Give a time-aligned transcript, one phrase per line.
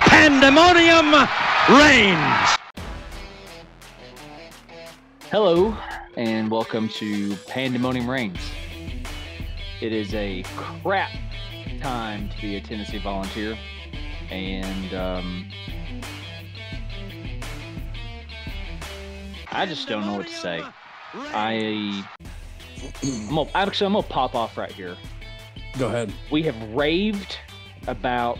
[0.00, 1.12] Pandemonium
[1.68, 2.58] reigns.
[5.30, 5.76] Hello,
[6.16, 8.40] and welcome to Pandemonium Reigns.
[9.80, 11.10] It is a crap
[11.80, 13.58] time to be a Tennessee volunteer,
[14.30, 15.50] and um,
[19.50, 20.62] I just don't know what to say.
[21.14, 22.04] I,
[23.02, 24.96] I'm gonna, actually, I'm gonna pop off right here.
[25.76, 26.12] Go ahead.
[26.30, 27.36] We have raved
[27.88, 28.38] about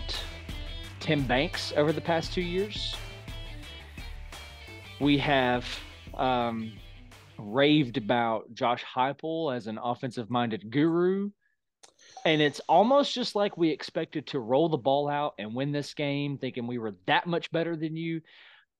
[1.01, 2.95] Tim Banks over the past two years.
[5.01, 5.65] We have
[6.13, 6.71] um,
[7.37, 11.31] raved about Josh Heupel as an offensive-minded guru,
[12.23, 15.93] and it's almost just like we expected to roll the ball out and win this
[15.93, 18.21] game, thinking we were that much better than you.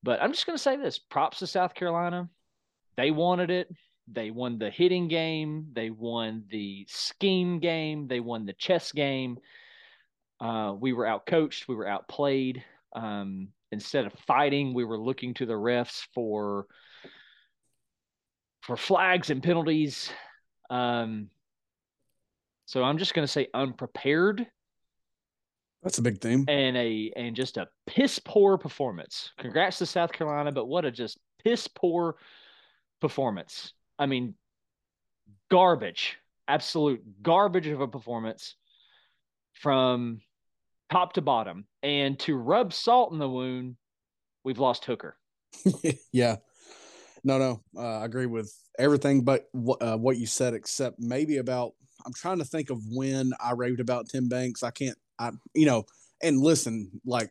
[0.02, 2.30] But I'm just going to say this: props to South Carolina.
[2.96, 3.68] They wanted it.
[4.08, 5.68] They won the hitting game.
[5.72, 8.06] They won the scheme game.
[8.06, 9.38] They won the chess game.
[10.40, 11.66] Uh, we were outcoached.
[11.66, 12.62] We were outplayed.
[12.94, 16.66] Um, instead of fighting, we were looking to the refs for
[18.62, 20.10] for flags and penalties.
[20.70, 21.30] Um,
[22.66, 24.46] so I'm just going to say unprepared
[25.82, 26.44] That's a big theme.
[26.48, 29.30] and a and just a piss poor performance.
[29.38, 32.16] Congrats to South Carolina, but what a just piss poor
[33.00, 33.72] performance.
[33.98, 34.34] I mean,
[35.50, 36.16] garbage,
[36.48, 38.54] absolute garbage of a performance
[39.54, 40.20] from
[40.90, 41.66] top to bottom.
[41.82, 43.76] And to rub salt in the wound,
[44.44, 45.16] we've lost Hooker.
[46.12, 46.36] yeah.
[47.24, 51.38] No, no, uh, I agree with everything but what, uh, what you said, except maybe
[51.38, 51.72] about.
[52.04, 54.62] I'm trying to think of when I raved about Tim Banks.
[54.62, 54.96] I can't.
[55.18, 55.86] I you know,
[56.22, 57.30] and listen, like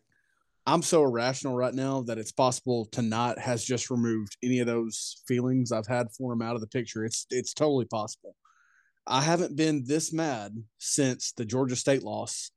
[0.66, 4.66] I'm so irrational right now that it's possible to not has just removed any of
[4.66, 7.04] those feelings I've had for him out of the picture.
[7.04, 8.34] It's it's totally possible.
[9.06, 12.50] I haven't been this mad since the Georgia State loss,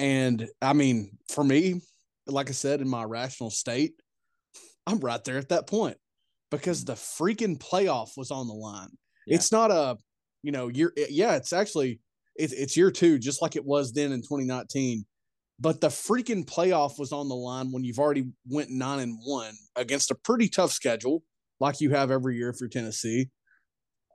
[0.00, 1.80] and I mean, for me,
[2.26, 3.94] like I said, in my rational state,
[4.86, 5.96] I'm right there at that point
[6.50, 8.90] because the freaking playoff was on the line.
[9.26, 9.36] Yeah.
[9.36, 9.96] It's not a,
[10.42, 10.92] you know, year.
[10.96, 12.00] Yeah, it's actually
[12.34, 15.04] it's it's year two, just like it was then in 2019.
[15.60, 19.54] But the freaking playoff was on the line when you've already went nine and one
[19.76, 21.22] against a pretty tough schedule,
[21.60, 23.30] like you have every year for Tennessee.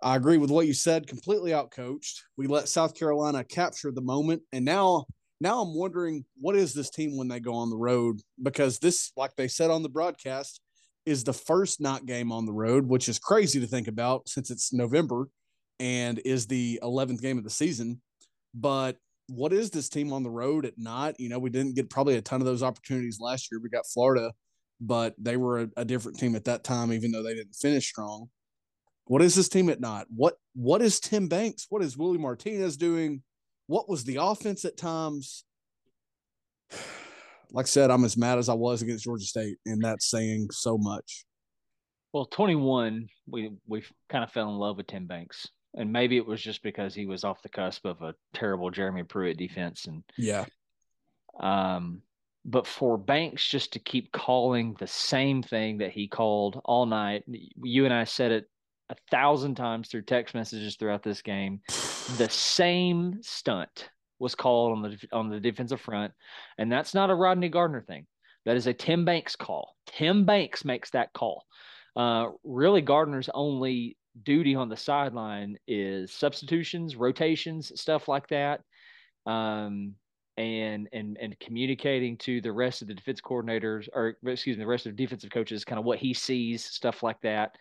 [0.01, 1.07] I agree with what you said.
[1.07, 2.22] Completely outcoached.
[2.38, 5.05] We let South Carolina capture the moment, and now
[5.41, 9.11] now I'm wondering what is this team when they go on the road because this,
[9.16, 10.59] like they said on the broadcast,
[11.06, 14.51] is the first not game on the road, which is crazy to think about since
[14.51, 15.29] it's November
[15.79, 18.01] and is the 11th game of the season.
[18.53, 18.97] But
[19.29, 21.19] what is this team on the road at not?
[21.19, 23.59] You know, we didn't get probably a ton of those opportunities last year.
[23.62, 24.34] We got Florida,
[24.81, 27.88] but they were a, a different team at that time, even though they didn't finish
[27.88, 28.29] strong.
[29.06, 30.07] What is this team at not?
[30.16, 31.68] What what is Tim Banks?
[31.69, 33.23] What is Willie Martinez doing?
[33.68, 35.44] What was the offense at times?
[37.51, 40.50] Like I said, I'm as mad as I was against Georgia State, and that's saying
[40.51, 41.25] so much.
[42.13, 45.47] Well, 21, we we kind of fell in love with Tim Banks.
[45.75, 49.03] And maybe it was just because he was off the cusp of a terrible Jeremy
[49.03, 50.46] Pruitt defense and Yeah.
[51.40, 52.02] Um,
[52.46, 57.24] but for Banks just to keep calling the same thing that he called all night,
[57.28, 58.50] you and I said it
[58.90, 61.62] a thousand times through text messages throughout this game.
[62.18, 66.13] The same stunt was called on the on the defensive front,
[66.57, 68.06] and that's not a Rodney Garner thing.
[68.46, 69.75] That is a Tim Banks call.
[69.86, 71.46] Tim Banks makes that call.
[71.96, 78.62] Uh, really, Garner's only duty on the sideline is substitutions, rotations, stuff like that.
[79.25, 79.96] Um,
[80.40, 84.68] and and and communicating to the rest of the defense coordinators or excuse me the
[84.68, 87.56] rest of the defensive coaches kind of what he sees stuff like that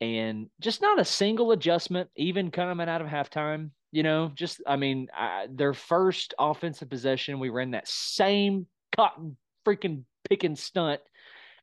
[0.00, 4.76] and just not a single adjustment even coming out of halftime you know just i
[4.76, 9.36] mean I, their first offensive possession we ran that same cotton
[9.66, 11.00] freaking picking stunt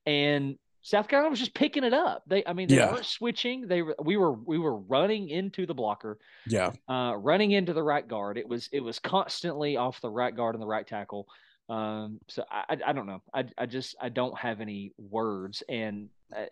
[0.06, 2.24] and South Carolina was just picking it up.
[2.28, 2.92] They, I mean, they Yeah.
[2.92, 3.68] weren't switching.
[3.68, 6.18] They were, we were, we were running into the blocker
[6.48, 6.72] Yeah.
[6.88, 8.38] uh, running into the right guard.
[8.38, 11.28] It was it was constantly off the right guard and the right tackle.
[11.68, 13.22] Um, so I, I I don't know.
[13.34, 15.62] I I just I don't have any words.
[15.70, 16.46] And uh,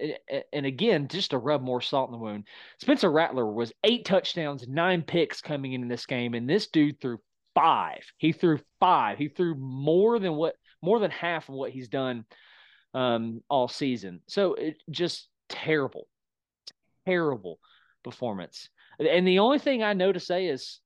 [0.54, 2.44] and again, just to rub more salt in the wound,
[2.80, 7.18] Spencer Rattler was eight touchdowns, nine picks coming into this game, and this dude threw
[7.56, 8.04] five.
[8.18, 9.18] He threw five.
[9.18, 12.26] He threw more than what more than half of what he's done
[12.98, 14.22] um, all season.
[14.28, 16.08] So it just terrible,
[17.06, 17.60] terrible
[18.04, 18.70] performance.
[19.00, 20.80] And the only thing I know to say is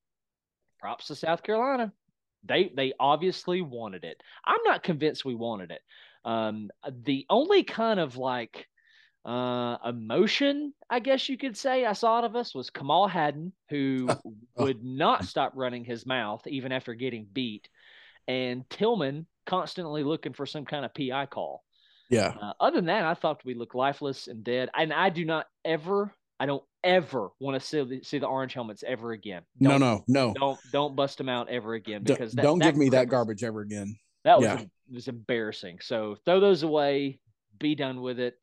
[0.79, 1.93] props to South Carolina.
[2.43, 4.17] They they obviously wanted it.
[4.45, 5.81] I'm not convinced we wanted it.
[6.25, 6.69] Um,
[7.05, 8.67] the only kind of like
[9.23, 13.53] Uh, emotion, I guess you could say, I saw out of us was Kamal Hadden,
[13.69, 14.07] who
[14.57, 14.65] Oh.
[14.65, 17.69] would not stop running his mouth even after getting beat,
[18.27, 21.63] and Tillman constantly looking for some kind of PI call.
[22.11, 22.33] Yeah.
[22.41, 24.69] Uh, other than that, I thought we looked lifeless and dead.
[24.75, 28.53] And I do not ever, I don't ever want to see the, see the orange
[28.53, 29.43] helmets ever again.
[29.59, 30.33] No, Don't- no, no.
[30.33, 33.43] don't don't bust them out ever again D- because that, don't give me that garbage
[33.43, 33.95] ever again.
[34.25, 34.63] That was Yeah.
[34.93, 35.79] was embarrassing.
[35.81, 37.19] So throw those away.
[37.59, 38.35] Be done with it.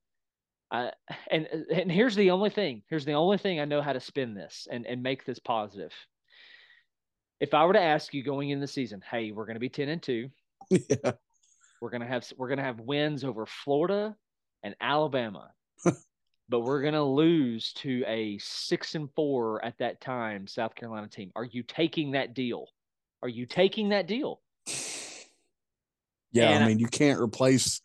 [0.70, 0.90] Uh,
[1.30, 2.82] and and here's the only thing.
[2.88, 5.92] Here's the only thing I know how to spin this and and make this positive.
[7.40, 9.68] If I were to ask you going in the season, hey, we're going to be
[9.68, 10.28] ten and two.
[10.70, 11.12] yeah.
[11.80, 14.16] We're gonna have we're gonna have wins over Florida
[14.62, 15.50] and Alabama,
[16.48, 21.30] but we're gonna lose to a six and four at that time South Carolina team.
[21.36, 22.66] Are you taking that deal?
[23.22, 24.40] Are you taking that deal?
[26.30, 27.80] Yeah, And I I- mean, you can't replace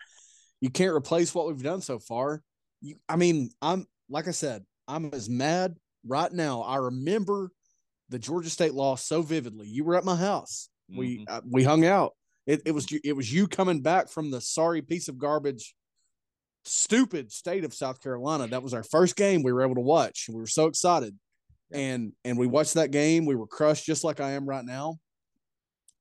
[0.59, 2.41] you can't replace what we've done so far.
[2.81, 5.75] You I mean, I'm like I said, I'm as mad
[6.05, 6.61] right now.
[6.61, 7.51] I remember
[8.09, 9.67] the Georgia State loss so vividly.
[9.67, 10.67] You were at my house.
[10.89, 11.25] We Mhm.
[11.29, 12.15] uh, we hung out.
[12.45, 15.75] It it was you it was you coming back from the sorry piece of garbage
[16.65, 18.47] stupid state of South Carolina.
[18.47, 20.27] That was our first game we were able to watch.
[20.29, 21.17] We were so excited.
[21.71, 23.25] And and we watched that game.
[23.25, 24.99] We were crushed just like I am right now.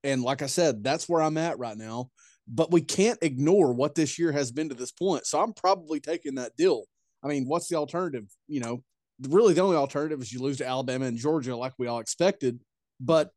[0.05, 2.11] And like I said, that's where I'm at right now.
[2.49, 5.27] But we can't ignore what this year has been to this point.
[5.27, 6.85] So I'm probably taking that deal.
[7.23, 8.25] I mean, what's the alternative?
[8.49, 8.83] You know,
[9.29, 12.61] really the only alternative is you lose to Alabama and Georgia like we all expected.
[13.01, 13.31] But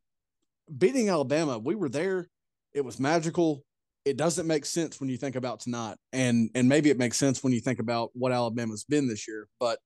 [0.76, 2.28] beating Alabama, we were there.
[2.76, 3.64] It was magical.
[4.04, 5.96] It doesn't make sense when you think about tonight.
[6.14, 9.48] And and maybe it makes sense when you think about what Alabama's been this year.
[9.60, 9.80] But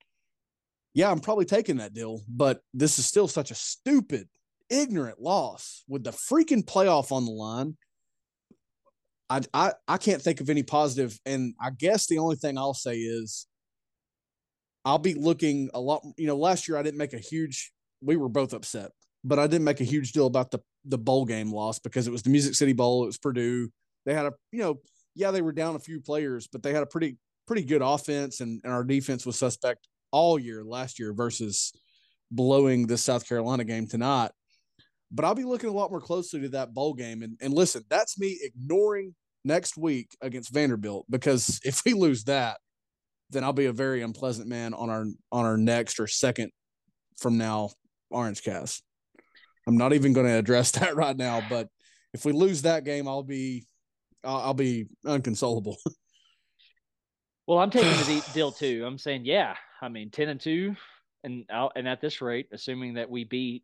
[0.95, 2.21] yeah, I'm probably taking that deal.
[2.27, 4.27] But this is still such a stupid,
[4.69, 7.77] ignorant loss with the freaking playoff on the line.
[9.30, 12.74] I, I I can't think of any positive, and I guess the only thing I'll
[12.74, 13.45] say is
[14.83, 16.03] I'll be looking a lot.
[16.18, 17.71] You know, last year I didn't make a huge.
[18.01, 18.92] We were both upset,
[19.24, 22.12] but I didn't make a huge deal about the the bowl game loss because it
[22.12, 23.04] was the Music City Bowl.
[23.04, 23.70] It was Purdue.
[24.06, 24.80] They had a you know
[25.16, 27.18] yeah they were down a few players, but they had a pretty
[27.48, 31.74] pretty good offense, and, and our defense was suspect all year last year versus
[32.31, 34.31] blowing the South Carolina game tonight.
[35.12, 37.24] But I'll be looking a lot more closely to that bowl game.
[37.24, 42.58] And, and listen, that's me ignoring next week against Vanderbilt because if we lose that,
[43.31, 46.52] then I'll be a very unpleasant man on our on our next or second
[47.18, 47.72] from now
[48.10, 48.84] Orange Cast.
[49.67, 51.69] I'm not even going to address that right now, but
[52.13, 53.65] if we lose that game, I'll be
[54.23, 55.77] I'll, I'll be unconsolable.
[57.47, 58.83] Well, I'm taking the deal too.
[58.85, 59.56] I'm saying, yeah.
[59.81, 60.75] I mean, ten and two,
[61.23, 63.63] and out and at this rate, assuming that we beat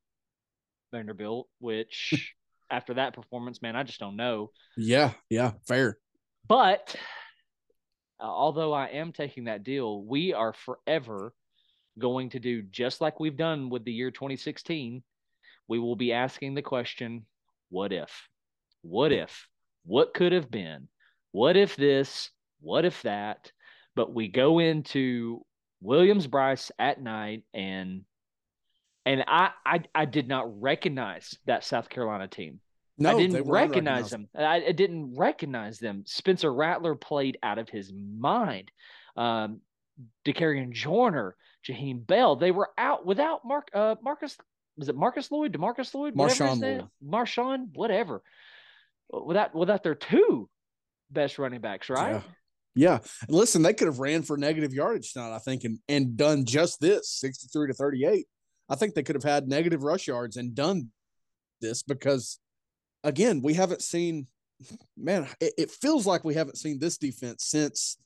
[0.92, 2.33] Vanderbilt, which
[2.71, 4.50] after that performance, man, I just don't know.
[4.75, 6.00] yeah, yeah, fair.
[6.47, 6.95] But
[8.19, 11.31] uh, although I am taking that deal, we are forever
[12.00, 15.03] going to do just like we've done with the year 2016.
[15.68, 17.26] We will be asking the question,
[17.70, 18.30] what if?
[18.82, 19.48] What if?
[19.86, 20.88] What could have been?
[21.32, 22.30] What if this?
[22.62, 23.52] What if that?
[23.96, 25.46] But we go into
[25.82, 28.04] Williams-Brice at night and
[29.06, 32.60] and I, I I did not recognize that South Carolina team.
[32.98, 34.28] No, I didn't recognize them.
[34.36, 36.04] I, I didn't recognize them.
[36.06, 38.72] Spencer Rattler played out of his mind.
[39.18, 39.62] Um,
[40.26, 41.36] Dakereon Joyner,
[41.68, 44.38] Jaheim Bell, they were out without Mark uh, Marcus.
[44.77, 45.54] Was it Marcus Lloyd?
[45.54, 46.16] Demarcus Lloyd?
[46.16, 46.88] Marshawn Lloyd.
[47.04, 48.21] Marshawn, whatever.
[49.14, 50.50] Uh, without without their two
[51.09, 52.14] best running backs, right?
[52.14, 52.21] Yeah.
[52.78, 53.00] Yeah.
[53.30, 56.81] Listen, they could have ran for negative yardage tonight, I think, and, and done just
[56.81, 58.28] this 63 to 38.
[58.68, 60.90] I think they could have had negative rush yards and done
[61.61, 62.40] this because,
[63.04, 64.28] again, we haven't seen,
[64.97, 67.97] man, it, it feels like we haven't seen this defense since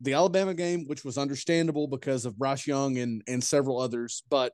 [0.00, 4.24] the Alabama game, which was understandable because of Bryce Young and, and several others.
[4.28, 4.52] But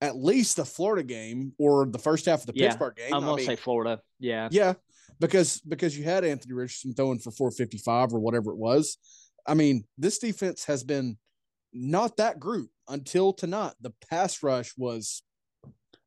[0.00, 3.22] at least the Florida game or the first half of the Yeah, Pittsburgh game, I'm
[3.22, 4.00] gonna mean, say Florida.
[4.18, 4.48] Yeah.
[4.50, 4.74] yeah,
[5.20, 8.98] because because you had Anthony Richardson throwing for 455 or whatever it was.
[9.46, 11.16] I mean, this defense has been
[11.72, 13.72] not that group until tonight.
[13.80, 15.22] The pass rush was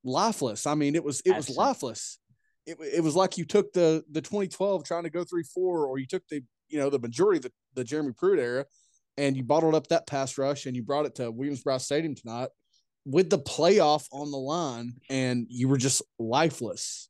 [0.03, 0.67] lifeless.
[0.67, 2.19] I mean, it was it was lifeless.
[2.65, 5.97] It, it was like you took the the 2012 trying to go three four, or
[5.97, 8.65] you took the you know the majority of the, the Jeremy Pruitt era,
[9.17, 12.49] and you bottled up that pass rush and you brought it to Williams-Brice Stadium tonight
[13.05, 17.09] with the playoff on the line, and you were just lifeless.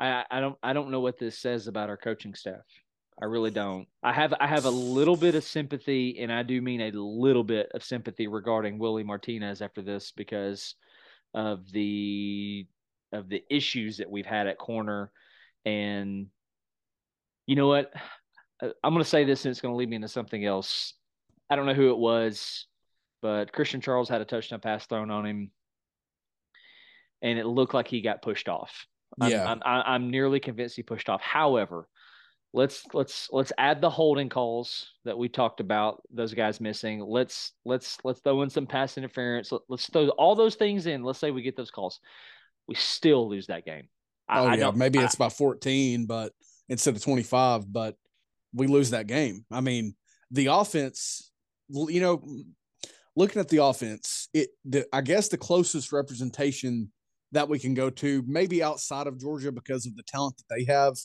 [0.00, 2.64] I, I don't I don't know what this says about our coaching staff.
[3.20, 3.86] I really don't.
[4.02, 7.44] I have I have a little bit of sympathy, and I do mean a little
[7.44, 10.74] bit of sympathy regarding Willie Martinez after this because
[11.34, 12.66] of the
[13.12, 15.12] of the issues that we've had at corner,
[15.64, 16.26] and
[17.46, 17.92] you know what?
[18.62, 20.94] I'm going to say this and it's going to lead me into something else.
[21.50, 22.66] I don't know who it was,
[23.22, 25.50] but Christian Charles had a touchdown pass thrown on him,
[27.22, 28.86] and it looked like he got pushed off.
[29.22, 29.50] Yeah.
[29.50, 31.22] I'm, I'm, I'm nearly convinced he pushed off.
[31.22, 31.88] However,
[32.52, 36.02] let's let's let's add the holding calls that we talked about.
[36.12, 37.00] Those guys missing.
[37.00, 39.52] Let's let's let's throw in some pass interference.
[39.52, 41.02] Let, us throw all those things in.
[41.02, 42.00] Let's say we get those calls,
[42.66, 43.88] we still lose that game.
[44.28, 46.32] I, oh yeah, maybe I, it's by 14, but
[46.68, 47.96] instead of 25, but
[48.54, 49.44] we lose that game.
[49.50, 49.94] I mean,
[50.30, 51.30] the offense,
[51.68, 52.22] you know,
[53.16, 56.90] looking at the offense, it the, I guess the closest representation
[57.32, 60.64] that we can go to, maybe outside of Georgia because of the talent that they
[60.64, 60.96] have,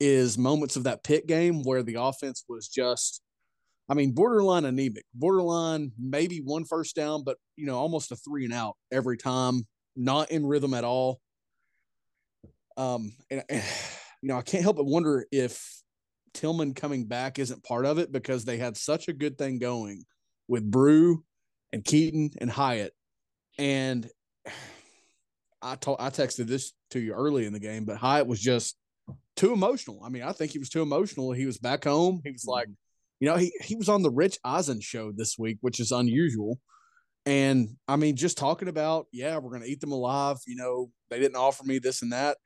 [0.00, 3.20] is moments of that pit game where the offense was just,
[3.88, 8.44] I mean, borderline anemic, borderline maybe one first down, but you know, almost a three
[8.44, 11.20] and out every time, not in rhythm at all.
[12.76, 13.62] Um, and, and
[14.22, 15.82] you know, I can't help but wonder if
[16.34, 20.04] Tillman coming back isn't part of it because they had such a good thing going
[20.48, 21.24] with Bru
[21.72, 22.92] and Keyton and Hyatt.
[23.58, 24.08] And
[25.62, 28.76] I told I texted this to you early in the game, but Hyatt was just
[29.36, 30.02] too emotional.
[30.04, 31.32] I mean, I think he was too emotional.
[31.32, 32.20] He was back home.
[32.24, 32.68] He was like,
[33.20, 36.58] you know, he he was on the Rich Eisen show this week, which is unusual.
[37.26, 40.38] And I mean, just talking about, yeah, we're gonna eat them alive.
[40.46, 42.38] You know, they didn't offer me this and that.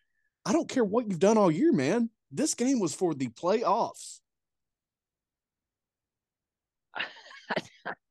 [0.44, 2.10] I don't care what you've done all year, man.
[2.30, 4.20] This game was for the playoffs.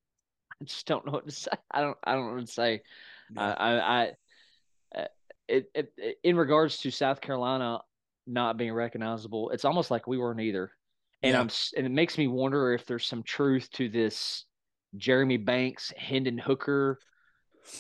[0.62, 1.52] I just don't know what to say.
[1.70, 1.98] I don't.
[2.04, 2.82] I don't know what to say.
[3.38, 4.12] I, I,
[4.94, 5.06] uh,
[5.48, 7.80] it, it, it, in regards to South Carolina
[8.28, 10.72] not being recognizable, it's almost like we weren't either.
[11.24, 11.40] And yeah.
[11.40, 14.46] I'm, and it makes me wonder if there's some truth to this
[14.98, 17.00] Jeremy Banks, Hendon Hooker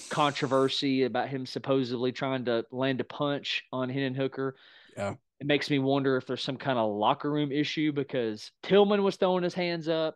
[0.09, 4.55] controversy about him supposedly trying to land a punch on Hendon Hooker.
[4.95, 5.15] Yeah.
[5.39, 9.15] It makes me wonder if there's some kind of locker room issue because Tillman was
[9.15, 10.15] throwing his hands up.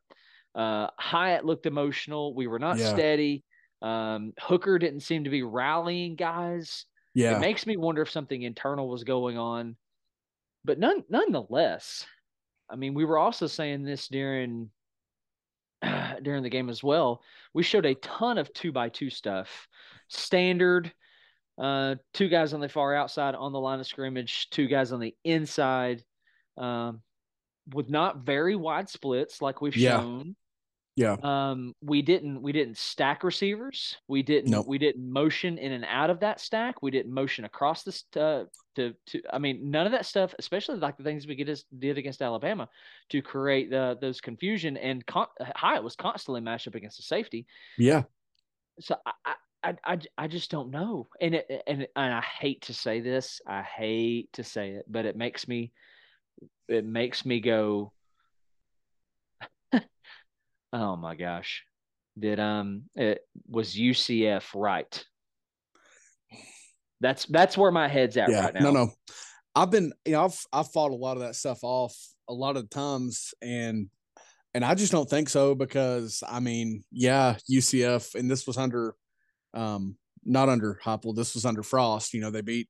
[0.56, 2.34] Uh, Hyatt looked emotional.
[2.34, 2.94] We were not yeah.
[2.94, 3.44] steady.
[3.82, 6.86] Um, Hooker didn't seem to be rallying guys.
[7.14, 7.38] Yeah.
[7.38, 9.76] It makes me wonder if something internal was going on.
[10.64, 12.06] But none, nonetheless,
[12.70, 14.70] I mean, we were also saying this during
[16.24, 17.22] during the game as well.
[17.54, 19.68] We showed a ton of two by two stuff,
[20.08, 20.92] standard,
[21.58, 25.00] uh, two guys on the far outside on the line of scrimmage, two guys on
[25.00, 26.04] the inside,
[26.58, 27.02] um,
[27.74, 30.00] with not very wide splits like we've yeah.
[30.00, 30.36] shown.
[30.96, 31.18] Yeah.
[31.24, 33.98] Um, we didn't we didn't stack receivers.
[34.08, 34.66] We didn't nope.
[34.66, 36.82] we didn't motion in and out of that stack.
[36.82, 40.78] We didn't motion across this uh, to to I mean none of that stuff, especially
[40.78, 42.70] like the things we get did against Alabama
[43.10, 47.46] to create the those confusion and con- Hyatt was constantly matched up against the safety.
[47.78, 48.04] Yeah.
[48.80, 51.10] So I, I I I just don't know.
[51.20, 53.42] And it, and and I hate to say this.
[53.46, 55.74] I hate to say it, but it makes me
[56.70, 57.92] it makes me go
[60.76, 61.64] Oh my gosh.
[62.20, 65.06] Did um it was UCF right?
[67.00, 68.60] That's that's where my head's at yeah, right now.
[68.60, 68.92] No, no.
[69.56, 71.96] I've been you know, I've I've fought a lot of that stuff off
[72.28, 73.90] a lot of times and
[74.54, 78.96] and I just don't think so because I mean, yeah, UCF and this was under
[79.54, 82.14] um not under Heupel, this was under Frost.
[82.14, 82.68] You know, they beat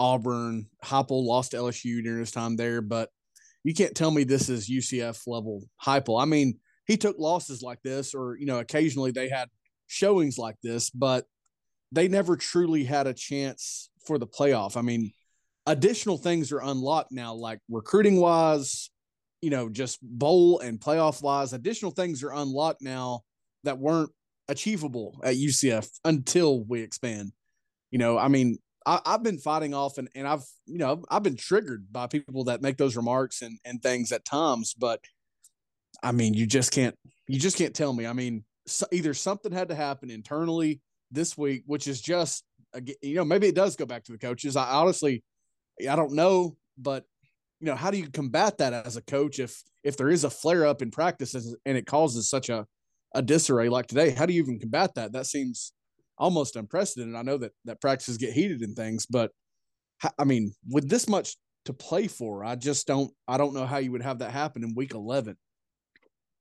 [0.00, 0.66] Auburn.
[0.84, 3.10] Heupel lost to LSU during his time there, but
[3.62, 6.20] you can't tell me this is UCF level Heupel.
[6.20, 9.48] I mean, he took losses like this, or you know, occasionally they had
[9.86, 11.26] showings like this, but
[11.92, 14.76] they never truly had a chance for the playoff.
[14.76, 15.12] I mean,
[15.66, 18.90] additional things are unlocked now, like recruiting wise,
[19.40, 21.52] you know, just bowl and playoff wise.
[21.52, 23.22] Additional things are unlocked now
[23.64, 24.10] that weren't
[24.48, 27.32] achievable at UCF until we expand.
[27.90, 31.24] You know, I mean, I, have been fighting off and, and I've, you know, I've
[31.24, 35.00] been triggered by people that make those remarks and, and things at times, but
[36.02, 36.94] I mean, you just can't
[37.28, 38.06] you just can't tell me.
[38.06, 42.44] I mean, so either something had to happen internally this week, which is just
[43.02, 44.56] you know maybe it does go back to the coaches.
[44.56, 45.22] I honestly
[45.88, 47.04] I don't know, but
[47.60, 50.30] you know how do you combat that as a coach if if there is a
[50.30, 52.66] flare up in practice and it causes such a
[53.14, 54.10] a disarray like today?
[54.10, 55.12] How do you even combat that?
[55.12, 55.72] That seems
[56.18, 57.14] almost unprecedented.
[57.14, 59.30] I know that that practices get heated and things, but
[60.18, 63.78] I mean, with this much to play for, I just don't I don't know how
[63.78, 65.36] you would have that happen in week 11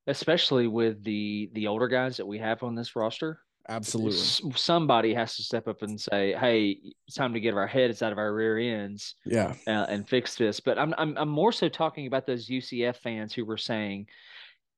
[0.08, 3.40] especially with the the older guys that we have on this roster.
[3.68, 8.04] Absolutely, somebody has to step up and say, "Hey, it's time to get our heads
[8.04, 10.60] out of our rear ends." Yeah, uh, and fix this.
[10.60, 14.08] But I'm I'm I'm more so talking about those UCF fans who were saying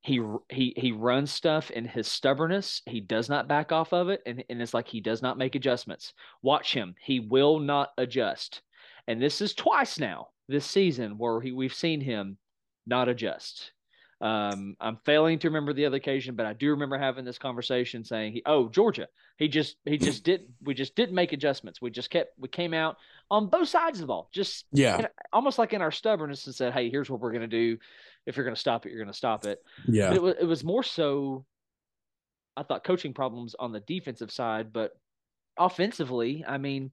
[0.02, 2.82] he he he runs stuff in his stubbornness.
[2.86, 5.56] He does not back off of it, and and it's like he does not make
[5.56, 6.14] adjustments.
[6.42, 8.62] Watch him; he will not adjust.
[9.08, 12.38] And this is twice now this season where he we've seen him
[12.86, 13.74] not adjust.
[14.20, 18.04] Um, I'm failing to remember the other occasion, but I do remember having this conversation
[18.04, 19.08] saying, he, "Oh, Georgia,
[19.38, 21.82] he just he just did we just didn't make adjustments.
[21.82, 22.98] We just kept we came out
[23.30, 24.98] on both sides of the ball, just Yeah.
[25.00, 27.78] in- almost like in our stubbornness and said, "Hey, here's what we're going to do.
[28.26, 30.08] If you're going to stop it, you're going to stop it." Yeah.
[30.08, 31.46] But it was it was more so.
[32.56, 34.98] I thought coaching problems on the defensive side, but
[35.60, 36.90] offensively, I mean,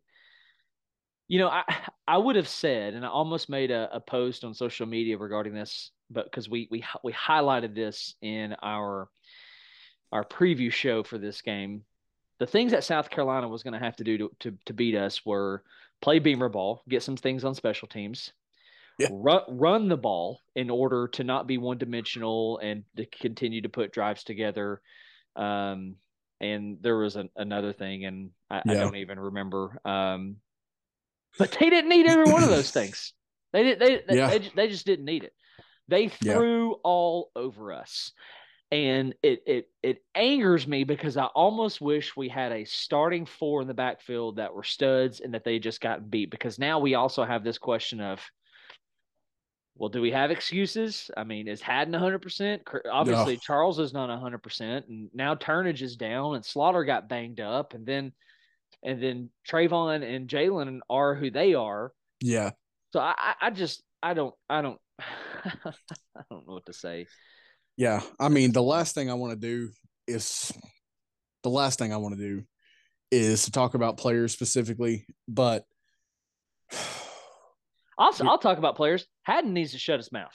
[1.29, 1.65] you know, I
[2.07, 5.55] I would have said, and I almost made a, a post on social media regarding
[5.55, 9.09] this, but because we we we highlighted this in our
[10.13, 11.83] our preview show for this game,
[12.39, 14.95] the things that South Carolina was going to have to do to, to to beat
[14.95, 15.63] us were
[16.01, 18.33] play beamer ball, get some things on special teams,
[18.99, 19.09] Yeah.
[19.11, 23.69] run run the ball in order to not be one dimensional and to continue to
[23.69, 24.81] put drives together.
[25.37, 25.97] Um,
[26.41, 29.79] and there was an, another thing, and I, I don't even remember.
[29.85, 30.37] Um,
[31.39, 33.13] but they didn't need every one of those things.
[33.53, 33.79] They did.
[33.81, 34.29] They they, Yeah.
[34.29, 35.33] they, they just didn't need it.
[35.89, 36.35] They Yeah.
[36.35, 38.13] threw all over us,
[38.71, 43.61] and it it it angers me because I almost wish we had a starting four
[43.63, 46.31] in the backfield that were studs and that they just got beat.
[46.31, 48.21] Because now we also have this question of,
[49.77, 51.11] well, do we have excuses?
[51.17, 52.63] I mean, is Hadden 100%?
[52.91, 54.89] Obviously, Charles is not 100%.
[54.89, 57.75] And now Turnage is down and Slaughter got banged up.
[57.75, 58.13] And then,
[58.83, 61.93] and then Trayvon and Jalen are who they are.
[62.21, 62.53] Yeah.
[62.93, 67.07] So I- I just, I don't, I don't, I don't know what to say.
[67.77, 68.01] Yeah.
[68.21, 69.71] I mean, the uh, last thing I want to do
[70.07, 70.53] is
[71.43, 72.43] the last thing I want to do
[73.11, 75.65] is to talk about players specifically, but
[77.99, 78.31] Also, Yeah.
[78.31, 79.07] I'll talk about players.
[79.23, 80.35] Hadden needs to shut his mouth.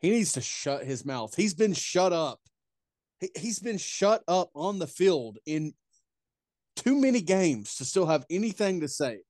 [0.00, 1.34] he needs to shut his mouth.
[1.34, 2.38] He's been shut up.
[3.20, 5.72] He, he's been shut up on the field in
[6.76, 9.20] too many games to still have anything to say.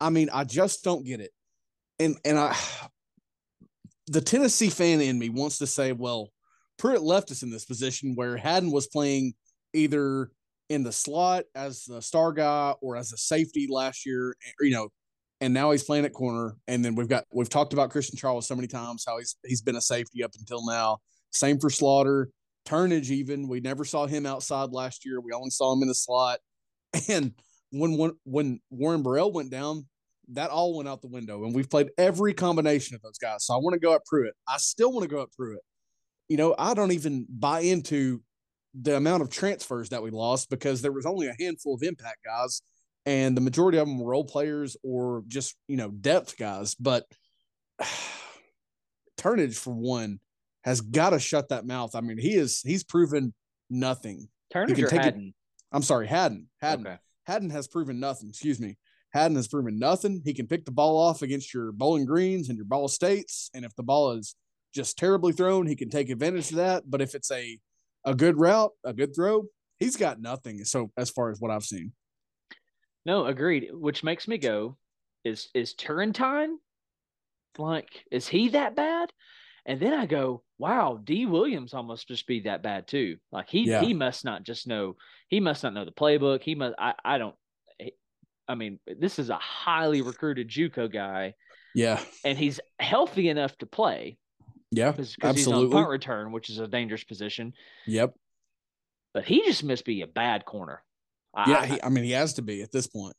[0.00, 1.30] I mean, I just don't get it.
[1.98, 2.54] And and I
[4.06, 6.30] the Tennessee fan in me wants to say, well,
[6.78, 9.34] Pruitt left us in this position where Hadden was playing
[9.72, 10.30] either
[10.68, 14.72] in the slot as the star guy or as a safety last year, or, you
[14.72, 14.88] know,
[15.40, 16.56] and now he's playing at corner.
[16.66, 19.62] And then we've got we've talked about Christian Charles so many times how he's he's
[19.62, 20.98] been a safety up until now.
[21.30, 22.30] Same for Slaughter,
[22.66, 23.10] Turnage.
[23.10, 25.20] Even we never saw him outside last year.
[25.20, 26.38] We only saw him in the slot.
[27.08, 27.34] And
[27.70, 29.86] when when when Warren Burrell went down,
[30.32, 31.44] that all went out the window.
[31.44, 33.44] And we've played every combination of those guys.
[33.44, 34.34] So I want to go at Pruitt.
[34.48, 35.60] I still want to go at Pruitt.
[36.28, 38.22] You know, I don't even buy into
[38.74, 42.18] the amount of transfers that we lost because there was only a handful of impact
[42.24, 42.60] guys
[43.06, 47.06] and the majority of them were role players or just you know depth guys but
[49.18, 50.20] turnage for one
[50.64, 53.32] has got to shut that mouth i mean he is he's proven
[53.70, 55.16] nothing Turnage or take it-
[55.72, 56.98] i'm sorry hadden hadden Okay.
[57.26, 58.76] hadden has proven nothing excuse me
[59.12, 62.56] hadden has proven nothing he can pick the ball off against your bowling greens and
[62.58, 64.34] your ball states and if the ball is
[64.74, 67.58] just terribly thrown he can take advantage of that but if it's a
[68.04, 69.44] a good route a good throw
[69.78, 71.92] he's got nothing so as far as what i've seen
[73.06, 73.68] No, agreed.
[73.72, 74.76] Which makes me go,
[75.24, 76.58] is is Turrentine
[77.58, 79.12] like is he that bad?
[79.64, 83.16] And then I go, wow, D Williams almost just be that bad too.
[83.32, 83.80] Like he Yeah.
[83.82, 84.96] he must not just know
[85.28, 86.42] he must not know the playbook.
[86.42, 87.34] He must I I don't.
[88.48, 91.34] I mean, this is a highly recruited JUCO guy,
[91.74, 94.16] yeah and he's healthy enough to play
[94.70, 97.52] yeah because he's on punt return, which is a dangerous position.
[97.86, 98.14] yep
[99.14, 100.82] But he just must be a bad corner.
[101.34, 103.14] I- Yeah, I- he, I mean, he has to be at this point.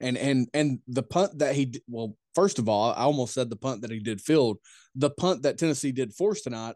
[0.00, 3.56] And and and the punt that he well, first of all, I almost said the
[3.56, 4.58] punt that he did field.
[4.96, 6.74] The punt that Tennessee did force tonight,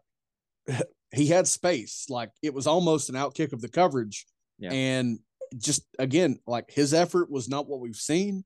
[1.13, 2.05] he had space.
[2.09, 4.25] Like it was almost an outkick of the coverage.
[4.57, 4.71] Yeah.
[4.71, 5.19] And
[5.57, 8.43] just again, like his effort was not what we've seen.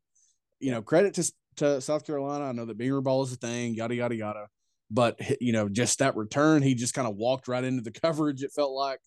[0.60, 2.46] You know, credit to to South Carolina.
[2.46, 4.48] I know that beamer ball is a thing, yada yada yada.
[4.90, 8.44] But you know, just that return, he just kind of walked right into the coverage.
[8.44, 9.00] It felt like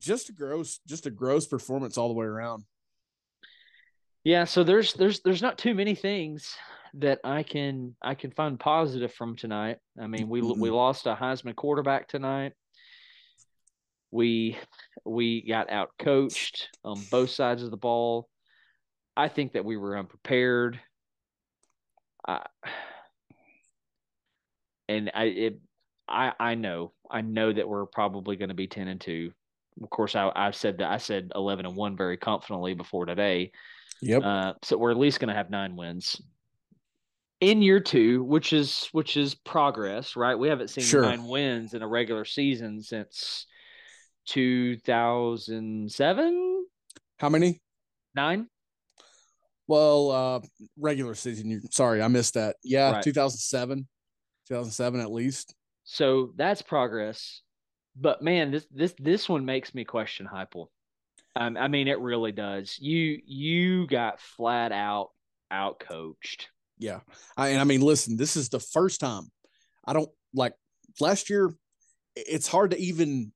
[0.00, 2.64] just a gross, just a gross performance all the way around.
[4.24, 6.54] Yeah, so there's there's there's not too many things
[6.94, 9.78] that I can I can find positive from tonight.
[10.00, 12.52] I mean, we we lost a Heisman quarterback tonight.
[14.10, 14.56] We
[15.04, 18.28] we got out coached on both sides of the ball.
[19.16, 20.80] I think that we were unprepared.
[22.26, 22.46] I,
[24.88, 25.60] and I it
[26.08, 29.32] I I know I know that we're probably going to be ten and two.
[29.82, 33.52] Of course, I I said that I said eleven and one very confidently before today.
[34.00, 34.22] Yep.
[34.22, 36.20] Uh, so we're at least going to have nine wins
[37.40, 40.36] in year two, which is which is progress, right?
[40.38, 41.02] We haven't seen Sure.
[41.02, 43.46] nine wins in a regular season since
[44.28, 46.64] two thousand seven,
[47.18, 47.60] How many?
[48.14, 48.48] nine.
[49.66, 50.40] Well, uh
[50.78, 51.50] regular season.
[51.50, 52.56] You sorry, I missed that.
[52.62, 53.02] Yeah, Right.
[53.02, 53.86] 2007.
[54.48, 55.54] 2007 at least.
[55.84, 57.42] So that's progress.
[57.96, 60.66] But man, this this this one makes me question Heupel.
[61.36, 62.78] Um, I mean, it really does.
[62.78, 65.10] You you got flat out
[65.50, 66.48] out coached.
[66.78, 67.00] Yeah,
[67.36, 69.30] I, and I mean, listen, this is the first time.
[69.84, 70.54] I don't like
[71.00, 71.52] last year.
[72.14, 73.32] It's hard to even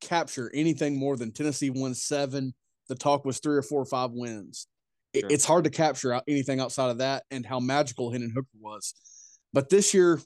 [0.00, 2.54] capture anything more than Tennessee won seven.
[2.88, 4.66] The talk was three or four or five wins.
[5.14, 5.28] Sure.
[5.30, 8.94] It's hard to capture anything outside of that and how magical Hendon Hooker was.
[9.52, 10.20] But this year,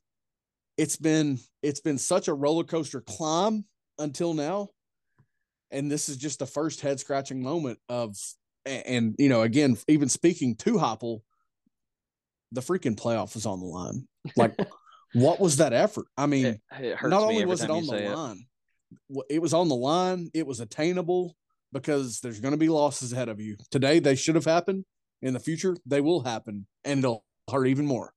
[0.76, 3.64] it's been it's been such a roller coaster climb
[3.98, 4.68] until now,
[5.70, 8.16] and this is just the first head scratching moment of.
[8.66, 11.20] And you know, again, even speaking to Heupel,
[12.52, 14.06] the freaking playoff was on the line.
[14.36, 14.54] Like,
[15.14, 16.06] what was that effort?
[16.16, 18.44] I mean, it, it not only was it on the line,
[19.28, 19.40] it.
[19.40, 20.30] was on the line.
[20.34, 21.36] It was attainable
[21.72, 23.56] because there's going to be losses ahead of you.
[23.70, 24.84] Today, they should have happened.
[25.22, 28.12] In the future, they will happen, and they'll hurt even more.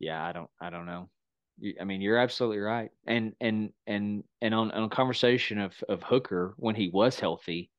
[0.00, 1.10] Yeah, I don't, I don't know.
[1.80, 2.90] I mean, you're absolutely right.
[3.06, 7.70] And and and and on on a conversation of of Hooker when he was healthy,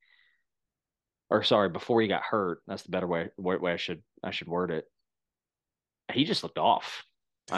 [1.29, 2.61] or sorry, before he got hurt.
[2.67, 4.85] That's the better way way I should I should word it.
[6.13, 7.03] He just looked off.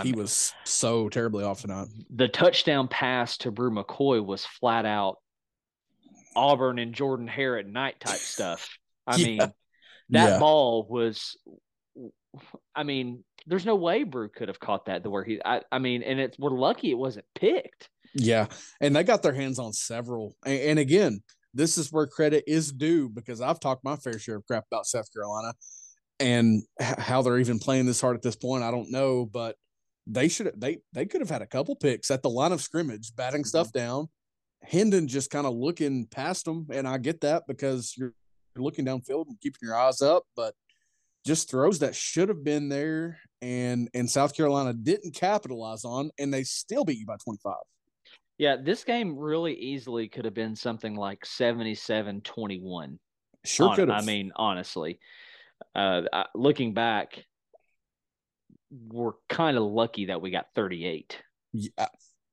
[0.03, 1.87] He was so terribly off tonight.
[2.13, 5.17] The touchdown pass to Bru McCoy was flat out
[6.35, 8.77] Auburn and Jordan Hare at night type stuff.
[9.07, 9.25] I yeah.
[9.25, 9.53] mean, that
[10.09, 10.39] yeah.
[10.39, 11.37] ball was.
[12.75, 15.39] I mean, there's no way Bru could have caught that the where he.
[15.43, 17.89] I, I mean, and it's we're lucky it wasn't picked.
[18.13, 18.47] Yeah,
[18.81, 20.35] and they got their hands on several.
[20.45, 21.21] And, and again,
[21.53, 24.85] this is where credit is due because I've talked my fair share of crap about
[24.85, 25.53] South Carolina
[26.19, 28.63] and how they're even playing this hard at this point.
[28.63, 29.55] I don't know, but
[30.07, 33.15] they should they they could have had a couple picks at the line of scrimmage,
[33.15, 33.47] batting mm-hmm.
[33.47, 34.07] stuff down.
[34.63, 38.13] Hendon just kind of looking past them, and I get that because you're,
[38.55, 40.55] you're looking downfield and keeping your eyes up, but
[41.25, 46.33] just throws that should have been there and and South Carolina didn't capitalize on, and
[46.33, 47.53] they still beat you by 25.
[48.37, 52.97] Yeah, this game really easily could have been something like 77-21.
[53.45, 54.01] Sure could have.
[54.01, 54.99] I mean, honestly,
[55.73, 56.01] uh,
[56.33, 57.23] looking back,
[58.71, 61.21] we're kind of lucky that we got 38.
[61.53, 61.87] Yeah,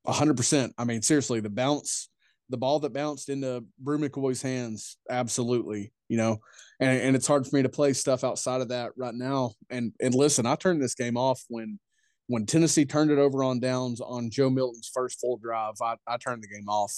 [0.07, 0.73] 100%.
[0.79, 2.09] I mean, seriously, the bounce,
[2.49, 6.39] the ball that bounced into Bru McCoy's hands, absolutely, you know,
[6.81, 9.53] and, and it's hard for me to play stuff outside of that right now.
[9.71, 11.79] And, and listen, I turned this game off when,
[12.27, 15.75] when Tennessee turned it over on downs on Joe Milton's first full drive.
[15.83, 16.95] I, I turned the game off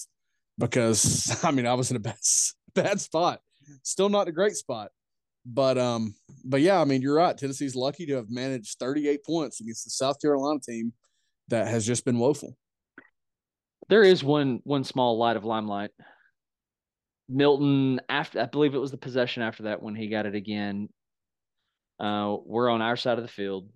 [0.59, 2.17] because, I mean, I was in a bad,
[2.75, 3.41] bad spot.
[3.83, 4.91] Still not a great spot.
[5.47, 7.37] But um, but yeah, I mean, you're right.
[7.37, 10.93] Tennessee's lucky to have managed 38 points against the South Carolina team
[11.49, 12.57] that has just been woeful.
[13.89, 15.91] There is one one small light of limelight.
[17.29, 20.89] Milton, after I believe it was the possession after that when he got it again.
[22.01, 23.69] Uh, we're on our side of the field.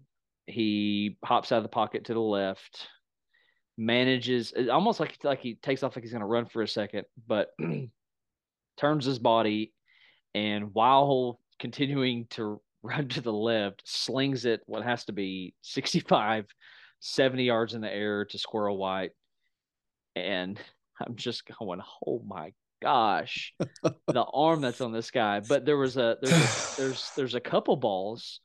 [0.46, 2.88] He hops out of the pocket to the left,
[3.76, 7.04] manages almost like like he takes off like he's going to run for a second,
[7.26, 7.50] but
[8.78, 9.72] turns his body,
[10.34, 11.06] and while
[11.58, 16.46] continuing to run to the left, slings it what has to be 65,
[17.00, 19.10] 70 yards in the air to Squirrel White.
[20.16, 20.58] And
[21.00, 25.40] I'm just going, oh my gosh, the arm that's on this guy.
[25.40, 28.40] But there was a there's a, there's there's a couple balls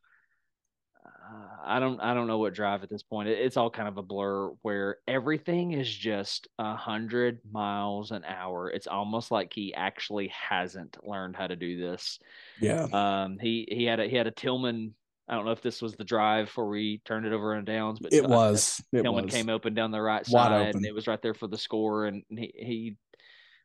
[1.65, 3.30] I don't I don't know what drive at this point.
[3.30, 8.24] It, it's all kind of a blur where everything is just a hundred miles an
[8.26, 8.69] hour.
[8.69, 12.19] It's almost like he actually hasn't learned how to do this.
[12.60, 12.88] Yeah.
[12.91, 13.38] Um.
[13.39, 14.93] He he had a he had a Tillman.
[15.28, 18.00] I don't know if this was the drive where we turned it over on downs,
[18.00, 18.84] but it was.
[18.91, 19.34] It Tillman was.
[19.34, 22.06] came open down the right side, and it was right there for the score.
[22.06, 22.98] And he he,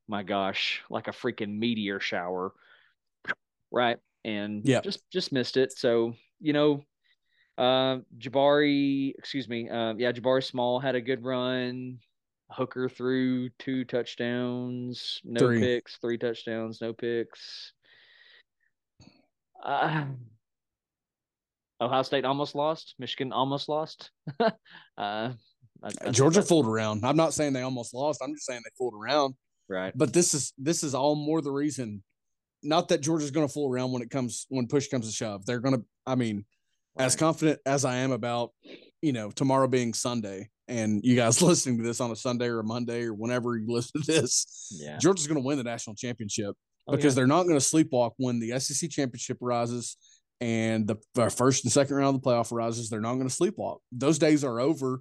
[0.07, 2.53] my gosh, like a freaking meteor shower,
[3.73, 3.99] right?
[4.25, 5.73] And yeah, just just missed it.
[5.77, 6.85] So you know
[7.59, 11.99] uh, Jabari, excuse me, uh, yeah, Jabari Small had a good run.
[12.51, 15.61] Hooker threw two touchdowns, no three.
[15.61, 17.73] picks, three touchdowns, no picks.
[19.63, 20.05] Uh,
[21.81, 22.95] Ohio State almost lost.
[22.99, 24.11] Michigan almost lost.
[24.99, 25.33] uh,
[26.11, 27.05] Georgia fooled around.
[27.05, 28.21] I'm not saying they almost lost.
[28.23, 29.35] I'm just saying they fooled around.
[29.69, 29.93] Right.
[29.95, 32.03] But this is this is all more the reason.
[32.63, 35.45] Not that Georgia's going to fool around when it comes when push comes to shove.
[35.45, 35.85] They're going to.
[36.07, 36.45] I mean,
[36.99, 37.07] right.
[37.07, 38.51] as confident as I am about,
[39.03, 42.61] you know, tomorrow being Sunday and you guys listening to this on a Sunday or
[42.61, 44.99] a Monday or whenever you listen to this, yeah.
[44.99, 46.55] Georgia's going to win the national championship
[46.87, 47.17] oh, because yeah.
[47.17, 49.97] they're not going to sleepwalk when the SEC championship arises
[50.41, 52.89] and the, the first and second round of the playoff arises.
[52.89, 53.79] They're not going to sleepwalk.
[53.93, 55.01] Those days are over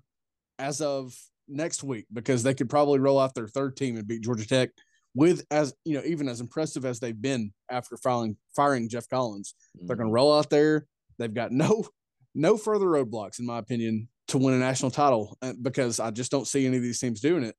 [0.60, 1.14] as of
[1.48, 4.70] next week because they could probably roll out their third team and beat Georgia Tech
[5.16, 9.56] with as you know even as impressive as they've been after firing firing Geoff Collins.
[9.76, 9.88] Mm-hmm.
[9.88, 10.86] They're going to roll out there
[11.18, 11.88] They've got no
[12.36, 16.32] no further roadblocks, in my opinion, to win a national title uh, because I just
[16.32, 17.56] don't see any of these teams doing it.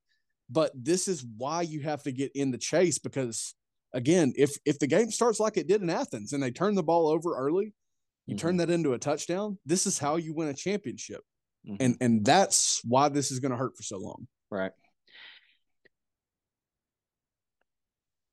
[0.50, 3.54] But this is why you have to get in the chase because
[3.92, 6.82] again, if if the game starts like it did in Athens and they turn the
[6.82, 7.74] ball over early,
[8.26, 8.46] you mm-hmm.
[8.46, 9.58] turn that into a touchdown.
[9.66, 11.20] This is how you win a championship,
[11.66, 11.76] mm-hmm.
[11.80, 14.26] and and that's why this is going to hurt for so long.
[14.50, 14.72] Right.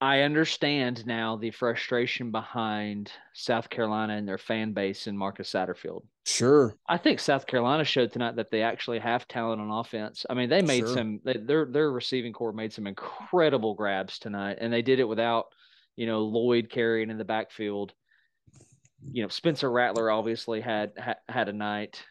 [0.02, 6.04] I understand now the frustration behind South Carolina and their fan base and Marcus Satterfield.
[6.26, 6.76] Sure.
[6.88, 10.26] I think South Carolina showed tonight that they actually have talent on offense.
[10.30, 10.96] I mean, they made sure.
[10.96, 15.08] some they, their their receiving corps made some incredible grabs tonight and they did it
[15.08, 15.46] without,
[15.96, 17.94] you know, Lloyd carrying in the backfield.
[19.12, 22.04] You know, Spencer Rattler obviously had ha, had a night.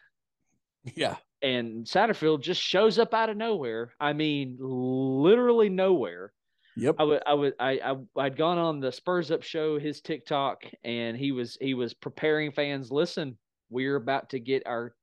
[0.95, 1.17] Yeah.
[1.41, 3.93] And Satterfield just shows up out of nowhere.
[3.99, 6.31] I mean, literally nowhere
[6.77, 6.95] Yep.
[6.99, 10.63] I would I would I, I I'd gone on the Spurs Up show, his TikTok,
[10.83, 12.91] and he was he was preparing fans.
[12.91, 13.37] Listen,
[13.69, 14.93] we're about to get our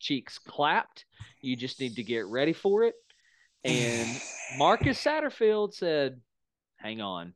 [0.00, 1.04] cheeks clapped.
[1.40, 2.94] You just need to get ready for it.
[3.64, 4.20] And
[4.58, 6.20] Marcus Satterfield said,
[6.76, 7.34] Hang on.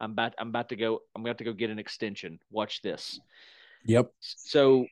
[0.00, 2.38] I'm about I'm about to go I'm about to go get an extension.
[2.50, 3.20] Watch this.
[3.84, 4.10] Yep.
[4.20, 4.86] So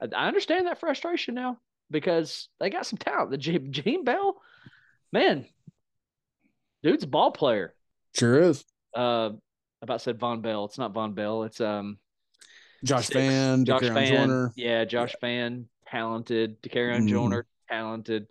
[0.00, 1.58] I understand that frustration now
[1.90, 3.30] because they got some talent.
[3.30, 4.36] The Gene Bell,
[5.12, 5.46] man,
[6.82, 7.74] dude's a ball player.
[8.14, 8.64] Sure is.
[8.94, 9.30] Uh,
[9.80, 10.64] about said Vonn Bell.
[10.64, 11.44] It's not Vonn Bell.
[11.44, 11.98] It's um,
[12.84, 14.52] Josh Vann, Josh Vann, Joyner.
[14.56, 15.28] Yeah, Josh yeah.
[15.28, 16.62] Vann, talented.
[16.62, 17.08] Dakereon mm.
[17.08, 18.26] Joyner, talented.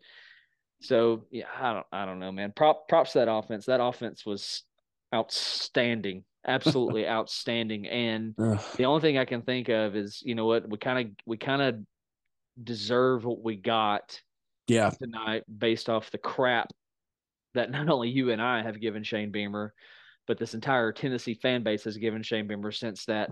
[0.81, 2.53] So yeah, I don't, I don't know, man.
[2.55, 3.65] Prop, props to that offense.
[3.65, 4.63] That offense was
[5.13, 7.87] outstanding, absolutely outstanding.
[7.87, 11.13] And the only thing I can think of is, you know what, we kind of,
[11.25, 11.75] we kind of
[12.63, 14.19] deserve what we got.
[14.67, 14.89] Yeah.
[14.89, 16.71] Tonight, based off the crap
[17.53, 19.73] that not only you and I have given Shane Beamer,
[20.27, 23.29] but this entire Tennessee fan base has given Shane Beamer since that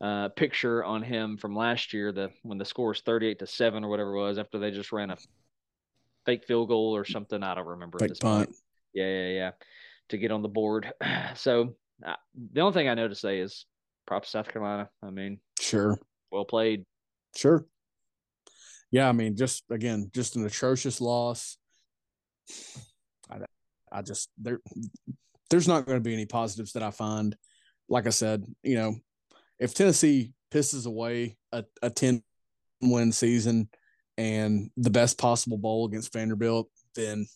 [0.00, 3.46] uh, picture on him from last year, the when the score was thirty eight to
[3.46, 5.16] seven or whatever it was, after they just ran a
[6.26, 7.42] fake field goal or something.
[7.42, 8.48] I don't remember fake at this punt.
[8.48, 8.58] point.
[8.92, 9.50] Yeah, yeah, yeah,
[10.10, 10.92] to get on the board.
[11.34, 12.14] So uh,
[12.52, 13.66] the only thing I know to say is
[14.06, 14.88] props South Carolina.
[15.02, 15.98] I mean, sure,
[16.30, 16.84] well played.
[17.34, 17.64] Sure.
[18.90, 21.58] Yeah, I mean, just again, just an atrocious loss.
[23.30, 23.38] I,
[23.90, 24.60] I just there
[25.50, 27.36] there's not going to be any positives that I find.
[27.88, 28.96] Like I said, you know,
[29.58, 32.22] if Tennessee pisses away a, a 10
[32.82, 33.68] win season
[34.18, 37.26] and the best possible bowl against Vanderbilt, then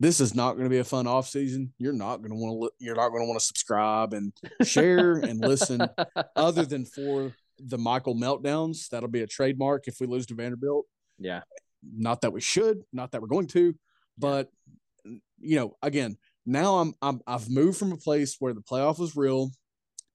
[0.00, 1.72] this is not going to be a fun off season.
[1.78, 5.12] You're not going to want to you're not going to want to subscribe and share
[5.12, 5.80] and listen
[6.36, 8.88] other than for the Michael meltdowns.
[8.88, 10.86] That'll be a trademark if we lose to Vanderbilt.
[11.18, 11.42] Yeah.
[11.82, 13.74] Not that we should, not that we're going to,
[14.18, 14.50] but
[15.46, 19.16] you know, again, now I'm, I'm I've moved from a place where the playoff was
[19.16, 19.50] real,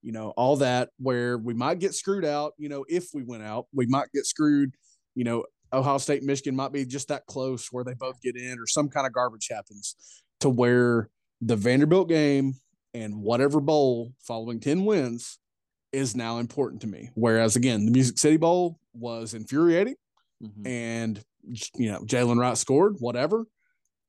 [0.02, 3.44] you know, all that where we might get screwed out, you know, if we went
[3.44, 4.76] out, we might get screwed,
[5.15, 8.60] you know, Ohio State, Michigan might be just that close where they both get in
[8.60, 9.96] or some kind of garbage happens
[10.41, 12.56] to where the Vanderbilt game
[12.94, 15.39] and whatever bowl following 10 wins
[15.91, 17.10] is now important to me.
[17.15, 19.96] Whereas again, the Music City Bowl was infuriating
[20.44, 20.67] mm-hmm.
[20.67, 21.24] and
[21.76, 23.46] you know, Jaylen Wright scored, whatever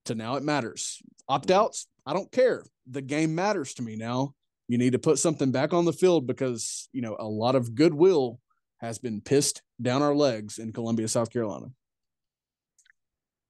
[0.06, 1.02] to now it matters.
[1.28, 1.60] Opt mm-hmm.
[1.60, 2.64] outs, I don't care.
[2.90, 4.34] The game matters to me now.
[4.68, 7.74] You need to put something back on the field because, you know, a lot of
[7.74, 8.38] goodwill
[8.80, 11.66] has been pissed down our legs in Columbia, South Carolina.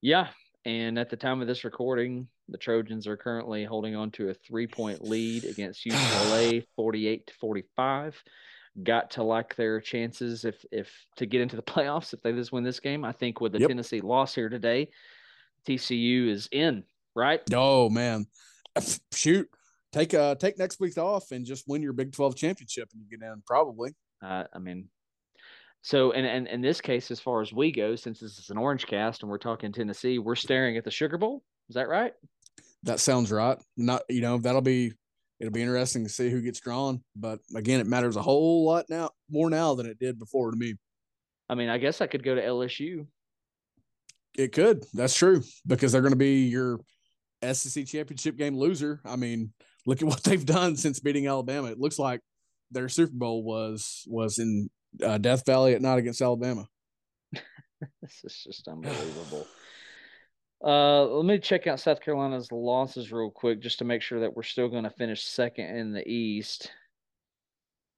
[0.00, 0.28] Yeah.
[0.64, 4.34] And at the time of this recording, the Trojans are currently holding on to a
[4.34, 8.22] three point lead against UCLA, 48 to 45.
[8.82, 12.52] Got to like their chances if if to get into the playoffs if they just
[12.52, 13.04] win this game.
[13.04, 13.68] I think with the yep.
[13.68, 14.88] Tennessee loss here today,
[15.66, 17.40] TCU is in, right?
[17.52, 18.26] Oh man,
[19.12, 19.48] shoot,
[19.92, 23.18] take uh take next week off and just win your Big Twelve championship and you
[23.18, 23.94] get in probably.
[24.22, 24.88] Uh, I mean,
[25.82, 28.58] so and and in this case, as far as we go, since this is an
[28.58, 31.42] Orange Cast and we're talking Tennessee, we're staring at the Sugar Bowl.
[31.68, 32.12] Is that right?
[32.84, 33.58] That sounds right.
[33.76, 34.92] Not you know that'll be
[35.40, 37.02] it'll be interesting to see who gets drawn.
[37.16, 40.56] But again, it matters a whole lot now more now than it did before to
[40.56, 40.74] me.
[41.48, 43.06] I mean, I guess I could go to LSU
[44.36, 44.84] it could.
[44.94, 46.80] That's true because they're going to be your
[47.42, 49.00] SEC championship game loser.
[49.04, 49.52] I mean,
[49.86, 51.68] look at what they've done since beating Alabama.
[51.70, 52.20] It looks like
[52.70, 54.70] their Super Bowl was was in
[55.04, 56.66] uh, Death Valley at night against Alabama.
[57.32, 59.46] this is just unbelievable.
[60.64, 64.36] Uh, let me check out South Carolina's losses real quick just to make sure that
[64.36, 66.70] we're still going to finish second in the East.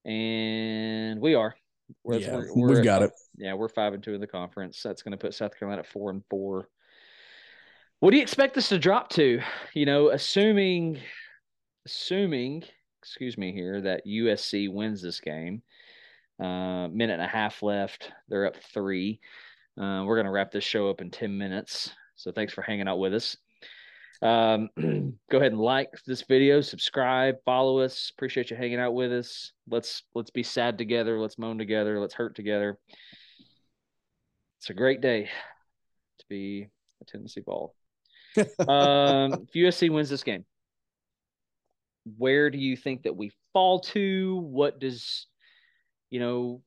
[0.07, 1.55] And we are.
[2.03, 3.13] Whereas yeah, we're, we're we've got it.
[3.37, 4.83] Yeah, we're five and two in the conference.
[4.83, 6.69] That's going to put South Carolina at four and four.
[8.01, 9.41] What do you expect this to drop to?
[9.75, 10.99] You know, assuming,
[11.87, 12.65] assuming,
[13.03, 15.63] excuse me here, that USC wins this game.
[16.41, 18.11] Uh, minute and a half left.
[18.29, 19.21] They're up three.
[19.79, 21.91] Uh, we're going to wrap this show up in 10 minutes.
[22.17, 23.37] So thanks for hanging out with us.
[24.23, 24.69] Um,
[25.31, 28.13] go ahead and like this video, subscribe, follow us.
[28.17, 29.53] Appreciate you hanging out with us.
[29.69, 31.19] Let's let's be sad together.
[31.19, 32.01] Let's moan together.
[32.01, 32.79] Let's hurt together.
[34.61, 35.25] It's a great day
[36.19, 36.69] to be
[37.03, 37.75] a Tennessee ball.
[38.37, 40.45] um, if USC wins this game,
[42.17, 44.37] where do you think that we fall to?
[44.37, 45.27] What does
[46.11, 46.63] you know?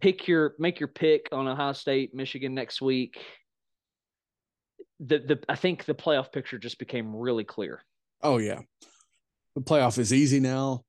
[0.00, 3.20] Pick your make your pick on Ohio State, Michigan next week
[5.00, 7.82] the the I think the playoff picture just became really clear.
[8.22, 8.60] Oh yeah,
[9.54, 10.84] the playoff is easy now.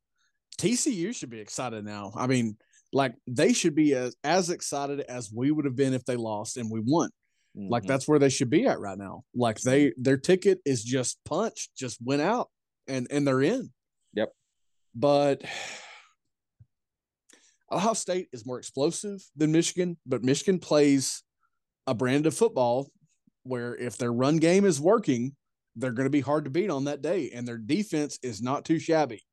[0.59, 2.11] TCU should be excited now.
[2.15, 2.57] I mean,
[2.93, 6.57] like they should be as, as excited as we would have been if they lost
[6.57, 7.09] and we won.
[7.57, 7.71] Mm-hmm.
[7.71, 9.23] Like that's where they should be at right now.
[9.33, 12.49] Like they their ticket is just punched, just went out
[12.87, 13.71] and and they're in.
[14.13, 14.29] Yep.
[14.93, 15.41] But
[17.71, 21.23] Ohio State is more explosive than Michigan, but Michigan plays
[21.87, 22.89] a brand of football
[23.43, 25.35] where if their run game is working,
[25.75, 27.31] they're going to be hard to beat on that day.
[27.33, 29.23] And their defense is not too shabby.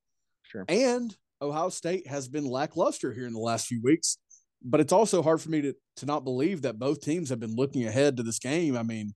[0.43, 0.65] Sure.
[0.69, 4.19] And Ohio State has been lackluster here in the last few weeks.
[4.63, 7.55] But it's also hard for me to, to not believe that both teams have been
[7.55, 8.77] looking ahead to this game.
[8.77, 9.15] I mean,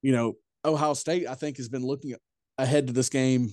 [0.00, 2.14] you know, Ohio State, I think, has been looking
[2.56, 3.50] ahead to this game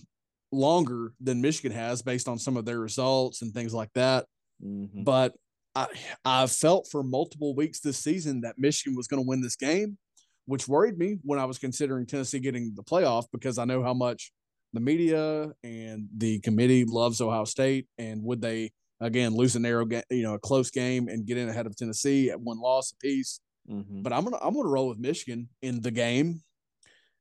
[0.53, 4.25] longer than Michigan has based on some of their results and things like that.
[4.63, 5.03] Mm-hmm.
[5.03, 5.33] But
[5.75, 5.87] I,
[6.23, 9.97] I've felt for multiple weeks this season that Michigan was going to win this game
[10.47, 13.93] which worried me when I was considering Tennessee getting the playoff because I know how
[13.93, 14.31] much
[14.73, 19.85] the media and the committee loves Ohio State, and would they again lose a narrow,
[20.09, 23.41] you know, a close game and get in ahead of Tennessee at one loss apiece?
[23.69, 24.01] Mm-hmm.
[24.01, 26.41] But I'm gonna I'm gonna roll with Michigan in the game,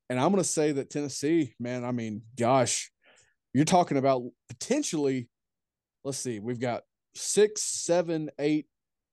[0.08, 1.84] and I'm gonna say that Tennessee, man.
[1.84, 2.90] I mean, gosh,
[3.52, 5.28] you're talking about potentially.
[6.04, 6.82] Let's see, we've got
[7.16, 8.66] six, seven, eight,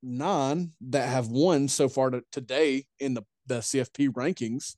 [0.04, 4.76] nine that have won so far to, today in the the CFP rankings,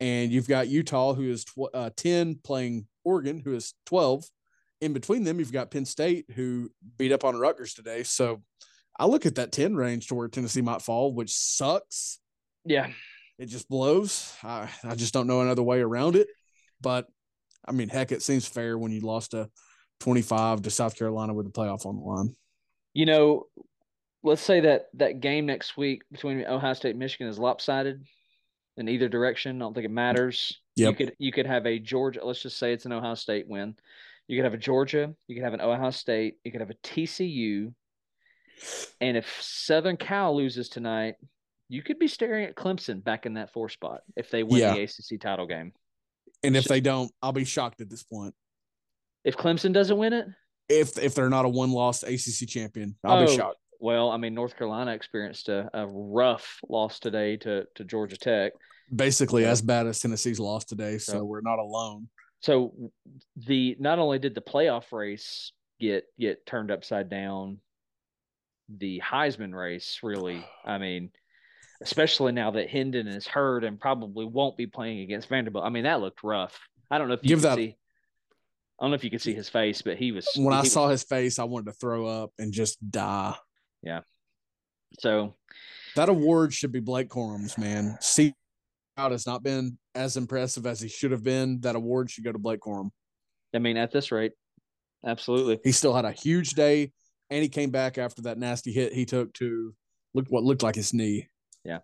[0.00, 4.24] and you've got Utah who is tw- uh, ten playing Oregon who is twelve.
[4.80, 8.04] In between them, you've got Penn State who beat up on Rutgers today.
[8.04, 8.42] So
[8.98, 12.20] I look at that ten range to where Tennessee might fall, which sucks.
[12.64, 12.88] Yeah,
[13.38, 14.32] it just blows.
[14.42, 16.28] I I just don't know another way around it.
[16.80, 17.06] But
[17.66, 19.50] I mean, heck, it seems fair when you lost a
[20.00, 22.34] 25 to South Carolina with the playoff on the line.
[22.94, 23.44] You know,
[24.28, 28.04] let's say that that game next week between Ohio State and Michigan is lopsided
[28.76, 29.56] in either direction.
[29.56, 30.60] I don't think it matters.
[30.76, 30.90] Yep.
[30.90, 32.24] You could you could have a Georgia.
[32.24, 33.74] Let's just say it's an Ohio State win.
[34.28, 35.14] You could have a Georgia.
[35.26, 36.36] You could have an Ohio State.
[36.44, 37.72] You could have a TCU.
[39.00, 41.14] And if Southern Cal loses tonight,
[41.68, 44.74] you could be staring at Clemson back in that four spot if they win yeah.
[44.74, 45.72] the ACC title game.
[46.42, 48.34] And if they don't, I'll be shocked at this point.
[49.24, 50.26] If Clemson doesn't win it,
[50.68, 53.58] if if they're not a one loss ACC champion, I'll oh, be shocked.
[53.78, 58.52] Well, I mean, North Carolina experienced a, a rough loss today to, to Georgia Tech.
[58.94, 60.98] Basically, as bad as Tennessee's loss today.
[60.98, 62.08] So, so we're not alone.
[62.40, 62.90] So
[63.36, 67.58] the not only did the playoff race get get turned upside down,
[68.68, 70.44] the Heisman race really.
[70.64, 71.10] I mean,
[71.82, 75.64] especially now that Hendon is hurt and probably won't be playing against Vanderbilt.
[75.64, 76.58] I mean, that looked rough.
[76.90, 77.56] I don't know if you give that.
[77.56, 77.76] See,
[78.80, 80.28] I don't know if you could see his face, but he was.
[80.36, 83.34] When he I saw his face, I wanted to throw up and just die.
[83.82, 84.00] Yeah.
[84.98, 85.34] So
[85.96, 87.96] that award should be Blake Corum's, man.
[88.00, 88.34] See
[88.96, 91.60] out has not been as impressive as he should have been.
[91.60, 92.90] That award should go to Blake Corum.
[93.54, 94.32] I mean, at this rate,
[95.06, 95.60] absolutely.
[95.64, 96.92] He still had a huge day,
[97.30, 99.74] and he came back after that nasty hit he took to
[100.14, 101.28] look what looked like his knee.
[101.64, 101.78] Yeah.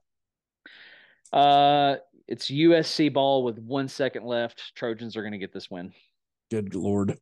[1.32, 1.96] Uh,
[2.28, 4.72] it's USC ball with one second left.
[4.74, 5.92] Trojans are going to get this win.
[6.50, 7.18] Good lord.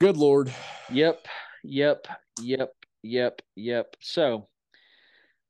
[0.00, 0.52] Good lord.
[0.90, 1.26] Yep.
[1.64, 2.08] Yep.
[2.40, 2.74] Yep.
[3.02, 3.96] Yep, yep.
[4.00, 4.48] So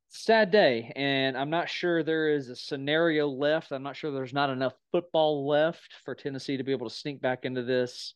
[0.09, 3.71] sad day, and I'm not sure there is a scenario left.
[3.71, 7.21] I'm not sure there's not enough football left for Tennessee to be able to sneak
[7.21, 8.13] back into this,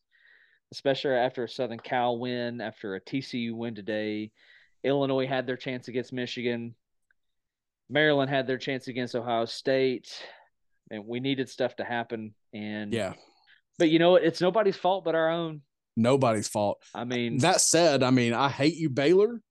[0.72, 4.32] especially after a Southern Cal win, after a TCU win today.
[4.84, 6.76] Illinois had their chance against Michigan.
[7.90, 10.24] Maryland had their chance against Ohio State,
[10.92, 12.34] and we needed stuff to happen.
[12.54, 13.14] And yeah,
[13.80, 14.24] but you know what?
[14.24, 15.62] It's nobody's fault but our own
[15.98, 16.82] nobody's fault.
[16.96, 19.42] I mean, that said, I mean, I hate you, Baylor.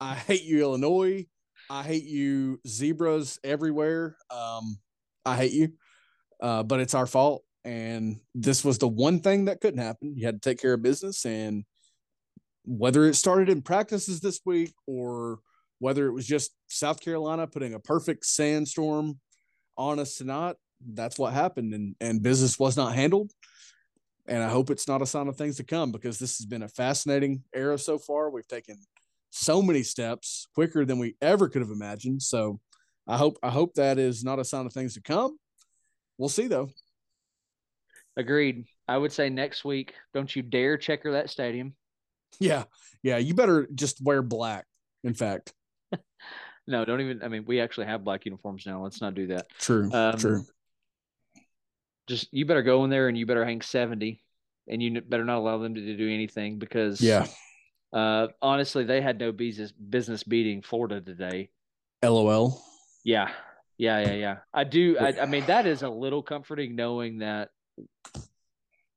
[0.00, 1.26] I hate you, Illinois.
[1.70, 4.16] I hate you, zebras everywhere.
[4.30, 4.78] Um,
[5.24, 5.72] I hate you,
[6.42, 7.44] uh, but it's our fault.
[7.64, 10.14] And this was the one thing that couldn't happen.
[10.16, 11.24] You had to take care of business.
[11.24, 11.64] And
[12.64, 15.38] whether it started in practices this week or
[15.78, 19.20] whether it was just South Carolina putting a perfect sandstorm
[19.78, 20.56] on us tonight,
[20.94, 21.72] that's what happened.
[21.72, 23.30] And, and business was not handled
[24.32, 26.62] and I hope it's not a sign of things to come because this has been
[26.62, 28.30] a fascinating era so far.
[28.30, 28.78] We've taken
[29.28, 32.22] so many steps quicker than we ever could have imagined.
[32.22, 32.58] So
[33.06, 35.36] I hope I hope that is not a sign of things to come.
[36.16, 36.70] We'll see though.
[38.16, 38.64] Agreed.
[38.88, 41.74] I would say next week, don't you dare checker that stadium.
[42.40, 42.64] Yeah.
[43.02, 43.18] Yeah.
[43.18, 44.64] You better just wear black,
[45.04, 45.52] in fact.
[46.66, 47.22] no, don't even.
[47.22, 48.82] I mean, we actually have black uniforms now.
[48.82, 49.50] Let's not do that.
[49.58, 49.92] True.
[49.92, 50.42] Um, true.
[52.08, 54.22] Just you better go in there and you better hang 70
[54.68, 57.26] and you better not allow them to do anything because, yeah.
[57.92, 61.50] Uh, honestly, they had no business business beating Florida today.
[62.02, 62.58] LOL.
[63.04, 63.28] Yeah,
[63.76, 64.36] yeah, yeah, yeah.
[64.54, 64.96] I do.
[64.98, 67.50] I, I mean, that is a little comforting knowing that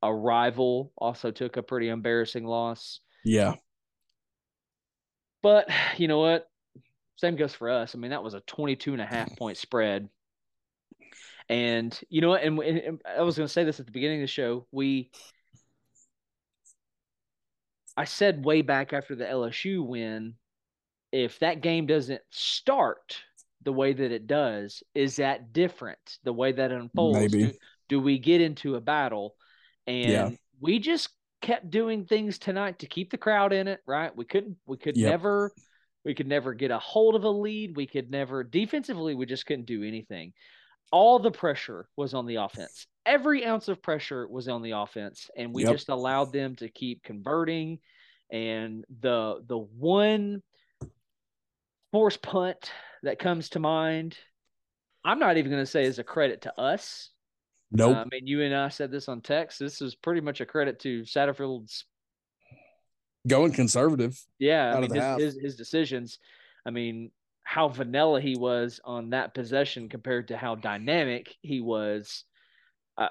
[0.02, 3.02] a rival also took a pretty embarrassing loss.
[3.26, 3.56] Yeah.
[5.42, 6.48] But you know what?
[7.18, 7.96] Same goes for us.
[7.96, 10.10] I mean, that was a 22 and a half point spread.
[11.50, 12.44] And you know what?
[12.44, 14.66] And, and I was going to say this at the beginning of the show.
[14.72, 15.12] We,
[17.96, 20.36] I said way back after the LSU win,
[21.12, 23.18] if that game doesn't start
[23.64, 26.18] the way that it does, is that different?
[26.24, 27.20] The way that it unfolds?
[27.20, 27.46] Maybe.
[27.46, 27.54] Do,
[27.90, 29.36] do we get into a battle?
[29.88, 30.30] And yeah.
[30.60, 31.10] we just
[31.42, 34.16] kept doing things tonight to keep the crowd in it, right?
[34.16, 35.12] We couldn't we could yep.
[35.12, 35.52] never
[36.04, 37.76] we could never get a hold of a lead.
[37.76, 40.34] We could never defensively we just couldn't do anything.
[40.92, 42.88] All the pressure was on the offense.
[43.06, 45.74] Every ounce of pressure was on the offense and we yep.
[45.74, 47.80] just allowed them to keep converting
[48.32, 50.42] and the the one
[51.92, 52.72] force punt
[53.04, 54.18] that comes to mind
[55.04, 57.12] I'm not even going to say is a credit to us
[57.72, 57.98] Nope.
[57.98, 59.60] Uh, I mean, you and I said this on text.
[59.60, 61.86] This is pretty much a credit to Satterfield's
[63.28, 64.20] going conservative.
[64.40, 66.20] Yeah, I mean his, his, his decisions.
[66.66, 67.12] I mean,
[67.46, 72.24] how vanilla he was on that possession compared to how dynamic he was.
[72.98, 73.10] Uh,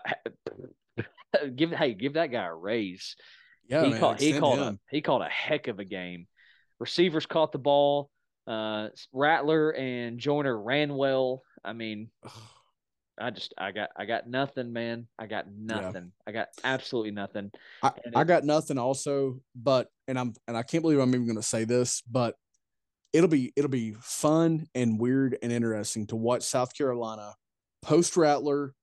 [1.57, 3.16] give hey, give that guy a raise.
[3.68, 4.74] Yeah, he man, called he called him.
[4.74, 6.26] a he called a heck of a game.
[6.80, 8.11] Receivers caught the ball.
[8.47, 11.43] Uh, Rattler and Joyner ran well.
[11.64, 12.11] I mean,
[13.18, 15.07] I just I got I got nothing, man.
[15.16, 16.12] I got nothing.
[16.12, 16.22] Yeah.
[16.26, 17.53] I got absolutely nothing.
[17.85, 21.41] I, I got nothing also, but and I'm and I can't believe I'm even gonna
[21.41, 22.35] say this, but
[23.15, 27.35] it'll be it'll be fun and weird and interesting to watch South Carolina
[27.81, 28.75] post Rattler,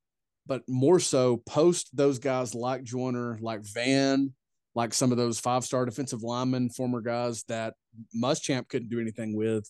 [0.48, 4.34] but more so post those guys like Joyner, like Van,
[4.74, 7.76] like some of those five star defensive linemen, former guys that
[8.20, 9.70] Muschamp couldn't do anything with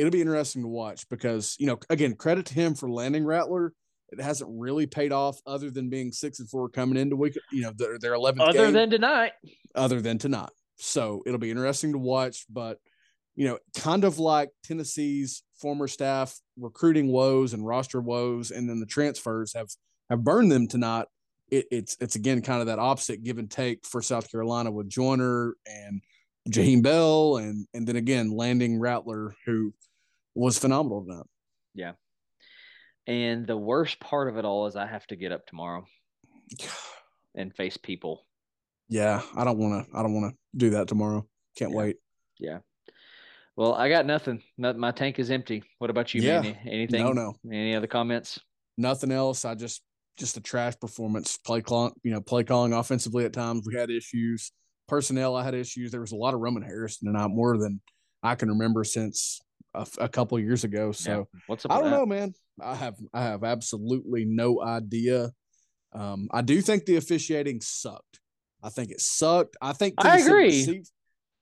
[0.00, 3.74] it'll be interesting to watch because you know again credit to him for landing Rattler.
[4.08, 7.38] It hasn't really paid off other than being six and four coming into week.
[7.52, 8.48] You know their their eleventh.
[8.48, 9.32] Other game, than tonight.
[9.74, 10.50] Other than tonight.
[10.78, 12.78] So it'll be interesting to watch, but
[13.40, 18.80] you know, kind of like Tennessee's former staff recruiting woes and roster woes, and then
[18.80, 19.68] the transfers have
[20.10, 21.06] have burned them tonight.
[21.50, 24.90] It, it's it's again kind of that opposite give and take for South Carolina with
[24.90, 26.02] Joyner and
[26.50, 29.72] Jaheim Bell, and and then again landing Rattler, who
[30.34, 31.26] was phenomenal tonight.
[31.74, 31.92] Yeah.
[33.06, 35.86] And the worst part of it all is I have to get up tomorrow
[37.34, 38.26] and face people.
[38.90, 39.96] Yeah, I don't want to.
[39.96, 41.26] I don't want to do that tomorrow.
[41.56, 41.76] Can't yeah.
[41.78, 41.96] wait.
[42.38, 42.58] Yeah.
[43.60, 44.42] Well, I got nothing.
[44.56, 45.62] My tank is empty.
[45.80, 46.42] What about you, yeah.
[46.64, 47.02] Anything?
[47.02, 47.34] No, no.
[47.52, 48.40] Any other comments?
[48.78, 49.44] Nothing else.
[49.44, 49.82] I just
[50.16, 51.36] just a trash performance.
[51.36, 53.66] Play calling, you know, play calling offensively at times.
[53.66, 54.50] We had issues.
[54.88, 55.90] Personnel, I had issues.
[55.90, 57.82] There was a lot of Roman Harrison tonight, more than
[58.22, 59.42] I can remember since
[59.74, 60.90] a, a couple years ago.
[60.92, 61.40] So yeah.
[61.46, 61.98] what's I don't that?
[61.98, 62.32] know, man.
[62.62, 65.32] I have I have absolutely no idea.
[65.92, 68.20] Um, I do think the officiating sucked.
[68.62, 69.58] I think it sucked.
[69.60, 70.44] I think Tennessee I agree.
[70.46, 70.90] Received,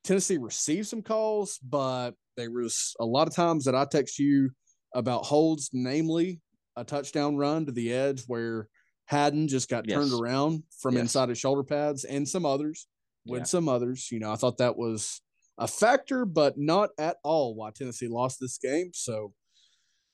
[0.05, 4.51] Tennessee received some calls, but there was a lot of times that I text you
[4.95, 6.41] about holds, namely
[6.77, 8.69] a touchdown run to the edge where
[9.07, 9.97] Hadden just got yes.
[9.97, 11.03] turned around from yes.
[11.03, 12.87] inside his shoulder pads, and some others
[13.27, 13.45] with yeah.
[13.45, 14.11] some others.
[14.11, 15.21] You know, I thought that was
[15.59, 18.91] a factor, but not at all why Tennessee lost this game.
[18.95, 19.33] So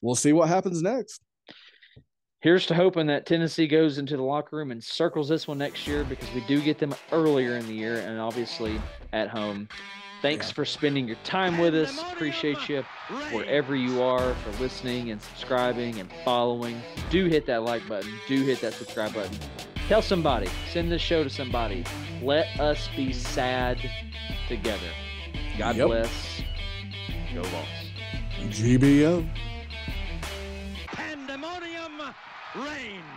[0.01, 1.21] we'll see what happens next.
[2.45, 5.87] Here's to hoping that Tennessee goes into the locker room and circles this one next
[5.87, 8.79] year because we do get them earlier in the year and obviously
[9.13, 9.67] at home.
[10.21, 10.53] Thanks yeah.
[10.53, 11.99] for spending your time with us.
[12.13, 12.83] Appreciate you
[13.31, 16.79] wherever you are for listening and subscribing and following.
[17.09, 18.13] Do hit that like button.
[18.27, 19.35] Do hit that subscribe button.
[19.87, 20.47] Tell somebody.
[20.71, 21.83] Send this show to somebody.
[22.21, 23.79] Let us be sad
[24.47, 24.91] together.
[25.57, 25.87] God yep.
[25.87, 26.43] bless.
[27.33, 27.65] Go Vols.
[28.51, 29.27] GBO.
[32.55, 33.14] Rain.